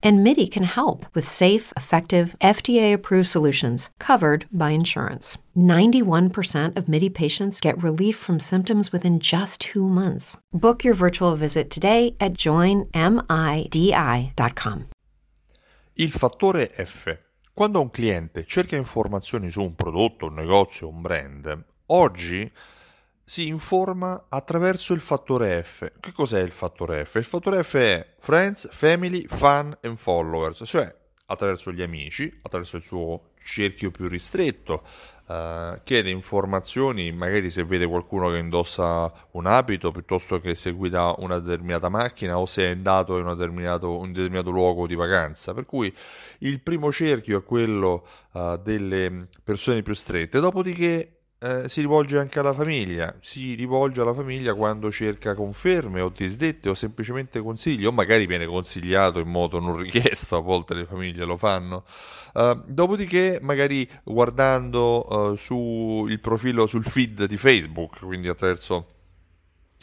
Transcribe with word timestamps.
And 0.00 0.22
MIDI 0.22 0.46
can 0.46 0.62
help 0.62 1.06
with 1.14 1.26
safe, 1.26 1.72
effective, 1.76 2.36
FDA 2.40 2.92
approved 2.92 3.26
solutions 3.28 3.90
covered 3.98 4.46
by 4.52 4.70
insurance. 4.70 5.38
91% 5.56 6.76
of 6.76 6.88
MIDI 6.88 7.08
patients 7.10 7.60
get 7.60 7.82
relief 7.82 8.16
from 8.16 8.38
symptoms 8.38 8.92
within 8.92 9.18
just 9.18 9.60
two 9.60 9.88
months. 9.88 10.36
Book 10.52 10.84
your 10.84 10.94
virtual 10.94 11.34
visit 11.34 11.68
today 11.70 12.14
at 12.20 12.34
joinmidi.com. 12.34 12.92
Il 15.94 16.12
fattore 16.12 16.70
F. 16.76 17.18
Quando 17.52 17.80
un 17.80 17.90
cliente 17.90 18.44
cerca 18.46 18.76
informazioni 18.76 19.50
su 19.50 19.60
un 19.60 19.74
prodotto, 19.74 20.26
un 20.26 20.34
negozio, 20.34 20.86
un 20.86 21.00
brand, 21.02 21.64
oggi 21.86 22.48
si 23.28 23.46
informa 23.46 24.24
attraverso 24.30 24.94
il 24.94 25.00
fattore 25.00 25.62
F. 25.62 25.92
Che 26.00 26.12
cos'è 26.12 26.40
il 26.40 26.50
fattore 26.50 27.04
F? 27.04 27.16
Il 27.16 27.24
fattore 27.24 27.62
F 27.62 27.76
è 27.76 28.14
Friends, 28.20 28.66
Family, 28.72 29.26
Fan 29.26 29.76
and 29.82 29.98
Followers, 29.98 30.62
cioè 30.64 30.90
attraverso 31.26 31.70
gli 31.70 31.82
amici, 31.82 32.38
attraverso 32.40 32.78
il 32.78 32.84
suo 32.84 33.32
cerchio 33.44 33.90
più 33.90 34.08
ristretto, 34.08 34.82
Uh, 35.28 35.78
chiede 35.84 36.08
informazioni, 36.08 37.12
magari 37.12 37.50
se 37.50 37.62
vede 37.62 37.86
qualcuno 37.86 38.30
che 38.30 38.38
indossa 38.38 39.12
un 39.32 39.44
abito 39.44 39.90
piuttosto 39.90 40.40
che 40.40 40.54
se 40.54 40.70
guida 40.70 41.16
una 41.18 41.38
determinata 41.38 41.90
macchina 41.90 42.38
o 42.38 42.46
se 42.46 42.62
è 42.62 42.70
andato 42.70 43.18
in 43.18 43.26
un 43.26 43.36
determinato, 43.36 43.98
un 43.98 44.10
determinato 44.10 44.48
luogo 44.48 44.86
di 44.86 44.94
vacanza. 44.94 45.52
Per 45.52 45.66
cui 45.66 45.94
il 46.38 46.62
primo 46.62 46.90
cerchio 46.90 47.40
è 47.40 47.44
quello 47.44 48.06
uh, 48.32 48.56
delle 48.56 49.28
persone 49.44 49.82
più 49.82 49.92
strette, 49.92 50.40
dopodiché 50.40 51.17
eh, 51.40 51.68
si 51.68 51.80
rivolge 51.80 52.18
anche 52.18 52.40
alla 52.40 52.52
famiglia, 52.52 53.14
si 53.20 53.54
rivolge 53.54 54.00
alla 54.00 54.14
famiglia 54.14 54.54
quando 54.54 54.90
cerca 54.90 55.34
conferme 55.34 56.00
o 56.00 56.08
disdette 56.08 56.68
o 56.68 56.74
semplicemente 56.74 57.40
consigli 57.40 57.84
o 57.84 57.92
magari 57.92 58.26
viene 58.26 58.46
consigliato 58.46 59.20
in 59.20 59.28
modo 59.28 59.60
non 59.60 59.76
richiesto, 59.76 60.36
a 60.36 60.40
volte 60.40 60.74
le 60.74 60.84
famiglie 60.84 61.24
lo 61.24 61.36
fanno. 61.36 61.84
Uh, 62.34 62.62
dopodiché 62.66 63.38
magari 63.40 63.88
guardando 64.02 65.06
uh, 65.08 65.36
sul 65.36 66.18
profilo, 66.18 66.66
sul 66.66 66.84
feed 66.84 67.24
di 67.24 67.36
Facebook, 67.36 68.00
quindi 68.00 68.28
attraverso 68.28 68.97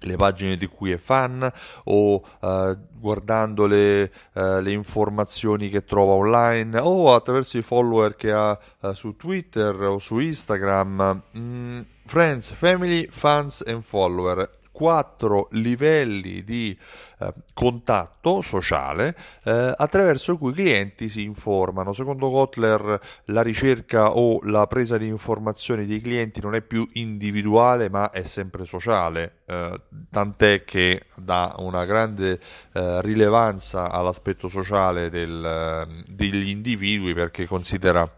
le 0.00 0.16
pagine 0.16 0.56
di 0.56 0.66
cui 0.66 0.92
è 0.92 0.96
fan 0.96 1.50
o 1.84 2.22
uh, 2.40 2.76
guardando 2.92 3.66
le, 3.66 4.10
uh, 4.34 4.58
le, 4.60 4.72
informazioni 4.72 5.68
che 5.68 5.84
trova 5.84 6.12
online 6.12 6.78
o 6.78 7.14
attraverso 7.14 7.58
i 7.58 7.62
follower 7.62 8.16
che 8.16 8.32
ha 8.32 8.58
uh, 8.80 8.92
su 8.92 9.16
Twitter 9.16 9.74
o 9.74 9.98
su 9.98 10.18
Instagram. 10.18 11.22
Mm, 11.36 11.80
friends, 12.06 12.52
family, 12.52 13.06
fans 13.10 13.62
and 13.66 13.82
follower 13.82 14.57
quattro 14.78 15.48
livelli 15.50 16.44
di 16.44 16.78
eh, 17.18 17.32
contatto 17.52 18.40
sociale 18.42 19.16
eh, 19.42 19.74
attraverso 19.76 20.38
cui 20.38 20.52
i 20.52 20.54
clienti 20.54 21.08
si 21.08 21.24
informano. 21.24 21.92
Secondo 21.92 22.30
Kotler 22.30 23.00
la 23.24 23.42
ricerca 23.42 24.16
o 24.16 24.38
la 24.44 24.68
presa 24.68 24.96
di 24.96 25.08
informazioni 25.08 25.84
dei 25.84 26.00
clienti 26.00 26.40
non 26.40 26.54
è 26.54 26.60
più 26.60 26.88
individuale 26.92 27.90
ma 27.90 28.12
è 28.12 28.22
sempre 28.22 28.66
sociale, 28.66 29.38
eh, 29.46 29.80
tant'è 30.10 30.62
che 30.62 31.06
dà 31.16 31.56
una 31.58 31.84
grande 31.84 32.38
eh, 32.72 33.02
rilevanza 33.02 33.90
all'aspetto 33.90 34.46
sociale 34.46 35.10
del, 35.10 35.44
eh, 35.44 36.04
degli 36.06 36.50
individui 36.50 37.14
perché 37.14 37.46
considera 37.46 38.08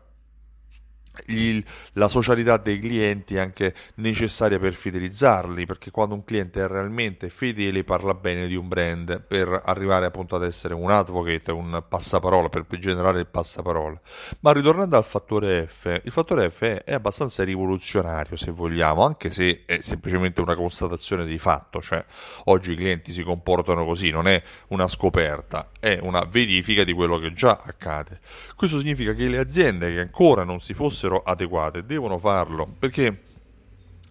il, 1.27 1.65
la 1.95 2.09
socialità 2.09 2.57
dei 2.57 2.79
clienti 2.79 3.37
è 3.37 3.41
anche 3.41 3.75
necessaria 3.97 4.59
per 4.59 4.75
fidelizzarli, 4.75 5.67
perché 5.67 5.91
quando 5.91 6.15
un 6.15 6.25
cliente 6.25 6.63
è 6.63 6.67
realmente 6.67 7.29
fedele 7.29 7.85
parla 7.85 8.15
bene 8.15 8.47
di 8.47 8.55
un 8.55 8.69
brand 8.69 9.23
per 9.23 9.63
arrivare 9.65 10.07
appunto 10.07 10.37
ad 10.37 10.45
essere 10.45 10.75
un 10.75 10.91
advocate, 10.91 11.53
un 11.53 11.83
passaparola, 11.89 12.49
per 12.49 12.67
generare 12.79 13.21
il 13.21 13.27
passaparola. 13.27 14.01
Ma 14.41 14.53
ritornando 14.53 14.97
al 14.97 15.05
fattore 15.05 15.67
F, 15.67 16.01
il 16.03 16.13
fattore 16.13 16.51
F 16.51 16.63
è 16.63 16.93
abbastanza 16.93 17.45
rivoluzionario 17.45 18.37
se 18.37 18.51
vogliamo, 18.51 19.05
anche 19.05 19.31
se 19.31 19.63
è 19.67 19.81
semplicemente 19.81 20.41
una 20.41 20.55
constatazione 20.55 21.25
di 21.27 21.39
fatto, 21.39 21.81
cioè 21.81 22.05
oggi 22.45 22.73
i 22.73 22.77
clienti 22.77 23.13
si 23.13 23.23
comportano 23.23 23.85
così, 23.85 24.11
non 24.11 24.27
è 24.27 24.43
una 24.69 24.89
scoperta, 24.89 25.71
è 25.81 25.99
una 26.01 26.25
verifica 26.25 26.85
di 26.85 26.93
quello 26.93 27.19
che 27.19 27.33
già 27.33 27.63
accade. 27.65 28.21
Questo 28.55 28.79
significa 28.79 29.15
che 29.15 29.29
le 29.29 29.39
aziende 29.39 29.93
che 29.93 30.01
ancora 30.01 30.45
non 30.45 30.61
si 30.61 30.75
fossero 30.75 31.23
adeguate, 31.25 31.85
devono 31.85 32.19
farlo 32.19 32.73
perché 32.79 33.29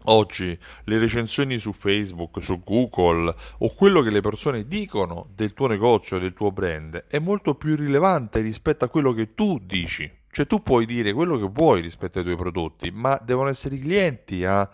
Oggi 0.03 0.57
le 0.85 0.97
recensioni 0.97 1.59
su 1.59 1.73
Facebook, 1.73 2.41
su 2.41 2.63
Google 2.63 3.35
o 3.57 3.73
quello 3.73 4.01
che 4.01 4.09
le 4.09 4.21
persone 4.21 4.65
dicono 4.65 5.27
del 5.35 5.53
tuo 5.53 5.67
negozio, 5.67 6.19
del 6.19 6.33
tuo 6.33 6.51
brand 6.51 7.05
è 7.07 7.19
molto 7.19 7.53
più 7.55 7.75
rilevante 7.75 8.39
rispetto 8.39 8.85
a 8.85 8.89
quello 8.89 9.11
che 9.11 9.35
tu 9.35 9.59
dici. 9.61 10.09
Cioè 10.31 10.47
tu 10.47 10.63
puoi 10.63 10.85
dire 10.85 11.11
quello 11.11 11.37
che 11.37 11.49
vuoi 11.51 11.81
rispetto 11.81 12.19
ai 12.19 12.23
tuoi 12.23 12.37
prodotti, 12.37 12.91
ma 12.91 13.19
devono 13.23 13.49
essere 13.49 13.75
i 13.75 13.79
clienti 13.79 14.45
a 14.45 14.67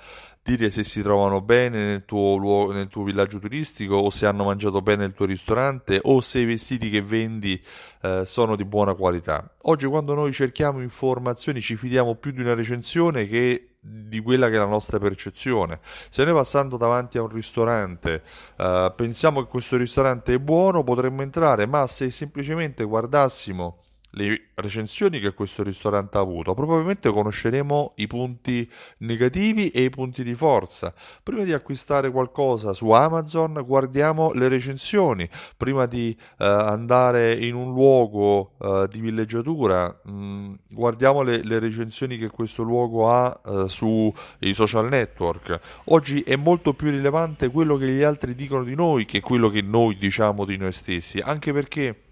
dire 0.45 0.69
se 0.69 0.83
si 0.83 1.01
trovano 1.01 1.41
bene 1.41 1.83
nel 1.85 2.06
tuo, 2.06 2.35
luogo, 2.35 2.72
nel 2.72 2.88
tuo 2.88 3.01
villaggio 3.01 3.39
turistico 3.39 3.95
o 3.95 4.11
se 4.11 4.28
hanno 4.28 4.44
mangiato 4.44 4.79
bene 4.79 5.01
nel 5.01 5.16
tuo 5.16 5.25
ristorante 5.25 6.00
o 6.03 6.22
se 6.22 6.38
i 6.38 6.45
vestiti 6.45 6.91
che 6.91 7.01
vendi 7.01 7.59
eh, 8.01 8.22
sono 8.28 8.56
di 8.56 8.63
buona 8.63 8.94
qualità. 8.94 9.50
Oggi 9.63 9.88
quando 9.88 10.13
noi 10.13 10.31
cerchiamo 10.33 10.81
informazioni 10.81 11.61
ci 11.61 11.75
fidiamo 11.75 12.13
più 12.13 12.29
di 12.29 12.41
una 12.41 12.53
recensione 12.53 13.28
che 13.28 13.69
di 13.79 14.19
quella 14.19 14.47
che 14.50 14.56
è 14.56 14.59
la 14.59 14.66
nostra 14.66 15.00
percezione. 15.00 15.79
Se 16.09 16.23
noi 16.23 16.33
passando 16.35 16.77
davanti 16.77 17.17
a 17.17 17.23
un 17.23 17.29
ristorante 17.29 18.22
eh, 18.56 18.94
pensiamo 18.95 19.41
che 19.41 19.50
questo 19.50 19.77
ristorante 19.77 20.35
è 20.35 20.38
buono, 20.38 20.83
potremmo 20.83 21.23
entrare, 21.23 21.66
ma 21.66 21.88
se 21.88 22.12
semplicemente 22.12 22.83
guardassimo 22.83 23.84
le 24.15 24.49
recensioni 24.55 25.19
che 25.19 25.33
questo 25.33 25.63
ristorante 25.63 26.17
ha 26.17 26.21
avuto, 26.21 26.53
probabilmente 26.53 27.11
conosceremo 27.11 27.93
i 27.95 28.07
punti 28.07 28.69
negativi 28.99 29.69
e 29.69 29.83
i 29.83 29.89
punti 29.89 30.23
di 30.23 30.33
forza. 30.35 30.93
Prima 31.21 31.43
di 31.43 31.53
acquistare 31.53 32.09
qualcosa 32.11 32.73
su 32.73 32.89
Amazon, 32.91 33.61
guardiamo 33.65 34.31
le 34.33 34.47
recensioni. 34.47 35.29
Prima 35.57 35.85
di 35.85 36.15
eh, 36.37 36.45
andare 36.45 37.33
in 37.35 37.55
un 37.55 37.73
luogo 37.73 38.51
eh, 38.59 38.87
di 38.89 38.99
villeggiatura, 38.99 39.99
mh, 40.03 40.11
mm, 40.11 40.53
guardiamo 40.69 41.21
le, 41.21 41.43
le, 41.43 41.59
recensioni 41.59 42.17
che 42.17 42.29
questo 42.29 42.63
luogo 42.63 43.09
ha 43.09 43.41
eh, 43.45 43.65
sui 43.67 44.13
social 44.53 44.87
network. 44.87 45.59
Oggi 45.85 46.21
è 46.21 46.35
molto 46.35 46.73
più 46.73 46.89
rilevante 46.89 47.49
quello 47.49 47.75
che 47.77 47.87
gli 47.87 48.03
altri 48.03 48.35
dicono 48.35 48.63
di 48.63 48.75
noi 48.75 49.05
che 49.05 49.19
quello 49.19 49.49
che 49.49 49.61
noi 49.61 49.97
diciamo 49.97 50.45
di 50.45 50.57
noi 50.57 50.71
stessi, 50.71 51.19
anche 51.19 51.51
perché 51.51 52.04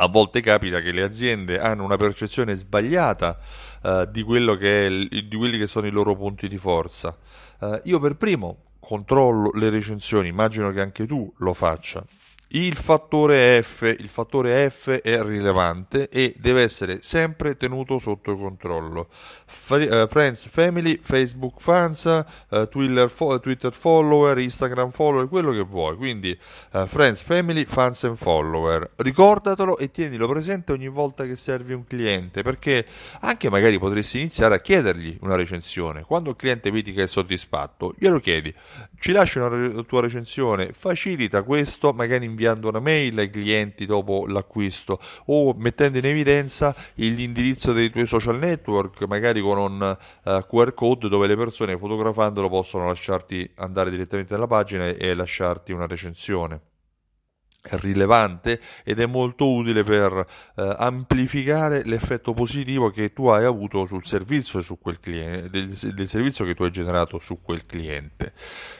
a 0.00 0.08
volte 0.08 0.40
capita 0.40 0.80
che 0.80 0.92
le 0.92 1.02
aziende 1.02 1.58
hanno 1.58 1.84
una 1.84 1.96
percezione 1.96 2.54
sbagliata 2.54 3.38
uh, 3.82 4.04
di, 4.06 4.24
il, 4.28 5.08
di, 5.28 5.36
quelli 5.36 5.58
che 5.58 5.66
sono 5.66 5.86
i 5.86 5.90
loro 5.90 6.14
punti 6.16 6.48
di 6.48 6.58
forza. 6.58 7.16
Uh, 7.58 7.80
io 7.84 7.98
per 7.98 8.16
primo 8.16 8.64
controllo 8.78 9.50
le 9.54 9.70
recensioni, 9.70 10.28
immagino 10.28 10.70
che 10.70 10.80
anche 10.80 11.06
tu 11.06 11.32
lo 11.38 11.52
faccia. 11.52 12.04
Il 12.50 12.76
fattore 12.76 13.62
F, 13.62 13.82
il 13.82 14.08
fattore 14.08 14.70
F 14.70 14.88
è 14.88 15.22
rilevante 15.22 16.08
e 16.08 16.34
deve 16.38 16.62
essere 16.62 17.00
sempre 17.02 17.58
tenuto 17.58 17.98
sotto 17.98 18.36
controllo. 18.36 19.10
Uh, 19.68 20.06
friends, 20.08 20.48
family, 20.48 20.98
Facebook 21.02 21.60
fans, 21.60 22.04
uh, 22.48 22.66
Twitter, 22.68 23.10
fo- 23.10 23.38
Twitter, 23.40 23.70
follower, 23.70 24.38
Instagram 24.38 24.92
follower, 24.92 25.28
quello 25.28 25.52
che 25.52 25.60
vuoi. 25.60 25.96
Quindi 25.96 26.38
uh, 26.72 26.86
friends, 26.86 27.20
family, 27.20 27.66
fans 27.66 28.04
and 28.04 28.16
follower. 28.16 28.92
Ricordatelo 28.96 29.76
e 29.76 29.90
tienilo 29.90 30.26
presente 30.26 30.72
ogni 30.72 30.88
volta 30.88 31.24
che 31.24 31.36
servi 31.36 31.74
un 31.74 31.84
cliente, 31.84 32.40
perché 32.42 32.86
anche 33.20 33.50
magari 33.50 33.78
potresti 33.78 34.20
iniziare 34.20 34.54
a 34.54 34.60
chiedergli 34.60 35.18
una 35.20 35.36
recensione. 35.36 36.02
Quando 36.02 36.30
il 36.30 36.36
cliente 36.36 36.70
vedi 36.70 36.94
che 36.94 37.02
è 37.02 37.06
soddisfatto, 37.06 37.94
glielo 37.98 38.20
chiedi. 38.20 38.54
Ci 38.98 39.12
lasci 39.12 39.38
una 39.38 39.82
tua 39.82 40.00
recensione, 40.00 40.72
facilita 40.72 41.42
questo, 41.42 41.92
magari 41.92 42.24
in 42.24 42.36
inviando 42.38 42.68
una 42.68 42.78
mail 42.78 43.18
ai 43.18 43.30
clienti 43.30 43.84
dopo 43.84 44.24
l'acquisto 44.28 45.00
o 45.26 45.52
mettendo 45.54 45.98
in 45.98 46.06
evidenza 46.06 46.74
l'indirizzo 46.94 47.72
dei 47.72 47.90
tuoi 47.90 48.06
social 48.06 48.38
network, 48.38 49.02
magari 49.06 49.40
con 49.40 49.58
un 49.58 49.98
uh, 50.22 50.46
QR 50.46 50.72
code 50.72 51.08
dove 51.08 51.26
le 51.26 51.36
persone 51.36 51.76
fotografandolo 51.76 52.48
possono 52.48 52.86
lasciarti 52.86 53.50
andare 53.56 53.90
direttamente 53.90 54.34
nella 54.34 54.46
pagina 54.46 54.86
e 54.86 55.14
lasciarti 55.14 55.72
una 55.72 55.86
recensione. 55.86 56.60
Rilevante 57.72 58.60
ed 58.84 59.00
è 59.00 59.06
molto 59.06 59.50
utile 59.52 59.82
per 59.82 60.26
eh, 60.56 60.74
amplificare 60.78 61.82
l'effetto 61.84 62.32
positivo 62.32 62.90
che 62.90 63.12
tu 63.12 63.26
hai 63.28 63.44
avuto 63.44 63.86
sul 63.86 64.04
servizio 64.04 64.60
su 64.60 64.78
quel 64.78 65.00
cliente, 65.00 65.50
del, 65.50 65.68
del 65.68 66.08
servizio 66.08 66.44
che 66.44 66.54
tu 66.54 66.64
hai 66.64 66.70
generato 66.70 67.18
su 67.18 67.40
quel 67.42 67.66
cliente. 67.66 68.32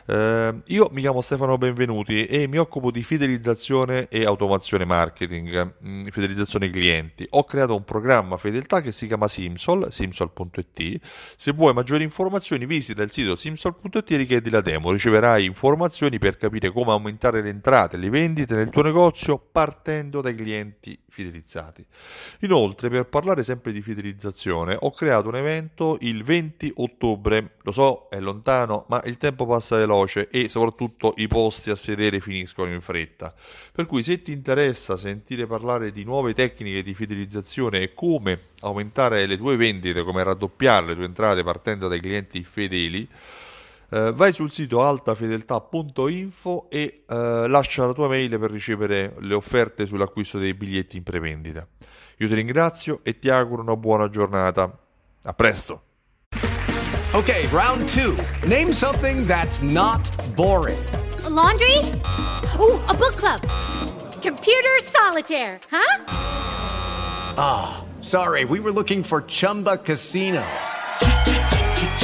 Eh, 0.06 0.54
io 0.66 0.88
mi 0.92 1.00
chiamo 1.00 1.20
Stefano 1.20 1.58
Benvenuti 1.58 2.26
e 2.26 2.46
mi 2.46 2.58
occupo 2.58 2.90
di 2.90 3.02
fidelizzazione 3.02 4.08
e 4.08 4.24
automazione 4.24 4.84
marketing, 4.84 5.74
mh, 5.78 5.88
mm, 5.88 6.06
fidelizzazione 6.08 6.70
clienti. 6.70 7.26
Ho 7.30 7.44
creato 7.44 7.74
un 7.74 7.84
programma 7.84 8.36
fedeltà 8.36 8.80
che 8.80 8.92
si 8.92 9.06
chiama 9.06 9.28
Simsol, 9.28 9.92
simsol.it. 9.92 11.00
Se 11.36 11.52
vuoi 11.52 11.72
maggiori 11.72 12.04
informazioni 12.04 12.66
visita 12.66 13.02
il 13.02 13.10
sito 13.10 13.36
simsol.it 13.36 14.10
e 14.10 14.16
richiedi 14.16 14.50
la 14.50 14.60
demo. 14.60 14.92
Riceverai 14.92 15.44
informazioni 15.44 16.18
per 16.18 16.36
capire 16.36 16.70
come 16.70 16.92
aumentare 16.92 17.42
le 17.42 17.50
entrate, 17.50 17.96
le 17.96 18.10
vendite 18.10 18.54
nel 18.54 18.70
tuo 18.70 18.77
tuo 18.78 18.86
negozio 18.86 19.38
partendo 19.38 20.20
dai 20.20 20.36
clienti 20.36 20.96
fidelizzati. 21.08 21.84
Inoltre, 22.40 22.88
per 22.88 23.06
parlare 23.06 23.42
sempre 23.42 23.72
di 23.72 23.82
fidelizzazione, 23.82 24.76
ho 24.78 24.92
creato 24.92 25.26
un 25.26 25.34
evento 25.34 25.96
il 26.02 26.22
20 26.22 26.74
ottobre. 26.76 27.56
Lo 27.62 27.72
so, 27.72 28.06
è 28.08 28.20
lontano, 28.20 28.84
ma 28.88 29.02
il 29.04 29.16
tempo 29.16 29.46
passa 29.46 29.76
veloce 29.78 30.28
e 30.30 30.48
soprattutto 30.48 31.14
i 31.16 31.26
posti 31.26 31.70
a 31.70 31.74
sedere 31.74 32.20
finiscono 32.20 32.72
in 32.72 32.80
fretta. 32.80 33.34
Per 33.72 33.86
cui 33.86 34.04
se 34.04 34.22
ti 34.22 34.30
interessa 34.30 34.96
sentire 34.96 35.48
parlare 35.48 35.90
di 35.90 36.04
nuove 36.04 36.32
tecniche 36.32 36.84
di 36.84 36.94
fidelizzazione 36.94 37.80
e 37.80 37.94
come 37.94 38.38
aumentare 38.60 39.26
le 39.26 39.36
tue 39.36 39.56
vendite, 39.56 40.04
come 40.04 40.22
raddoppiare 40.22 40.86
le 40.86 40.94
tue 40.94 41.04
entrate 41.04 41.42
partendo 41.42 41.88
dai 41.88 41.98
clienti 41.98 42.44
fedeli, 42.44 43.08
Uh, 43.90 44.12
vai 44.12 44.34
sul 44.34 44.50
sito 44.52 44.82
altafedeltà.info 44.82 46.66
e 46.68 47.04
uh, 47.06 47.14
lascia 47.46 47.86
la 47.86 47.94
tua 47.94 48.06
mail 48.06 48.38
per 48.38 48.50
ricevere 48.50 49.14
le 49.20 49.32
offerte 49.32 49.86
sull'acquisto 49.86 50.38
dei 50.38 50.52
biglietti 50.52 50.98
in 50.98 51.02
prevendita. 51.02 51.66
Io 52.18 52.28
ti 52.28 52.34
ringrazio 52.34 53.00
e 53.02 53.18
ti 53.18 53.30
auguro 53.30 53.62
una 53.62 53.76
buona 53.76 54.10
giornata. 54.10 54.78
A 55.22 55.32
presto. 55.32 55.82
Ok, 57.12 57.48
round 57.50 57.84
2. 57.86 58.16
Name 58.46 58.72
something 58.72 59.24
that's 59.26 59.60
not 59.60 60.10
boring. 60.34 60.78
A 61.24 61.28
laundry? 61.30 61.78
Oh, 62.58 62.78
a 62.88 62.94
book 62.94 63.16
club. 63.16 63.40
Computer 64.20 64.78
solitaire, 64.82 65.58
huh? 65.70 66.04
Ah, 67.36 67.78
oh, 67.78 67.84
sorry. 68.00 68.44
We 68.44 68.60
were 68.60 68.72
looking 68.72 69.02
for 69.02 69.22
Chumba 69.26 69.78
Casino. 69.78 70.42